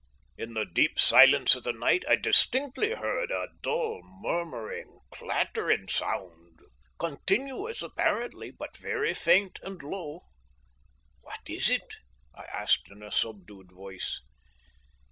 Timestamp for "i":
2.09-2.15, 12.33-12.45